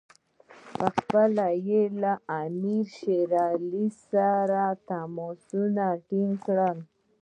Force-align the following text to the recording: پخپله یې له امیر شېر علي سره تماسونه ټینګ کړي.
پخپله 0.75 1.47
یې 1.67 1.81
له 2.01 2.13
امیر 2.41 2.85
شېر 2.97 3.29
علي 3.47 3.87
سره 4.09 4.63
تماسونه 4.89 5.85
ټینګ 6.07 6.33
کړي. 6.45 6.73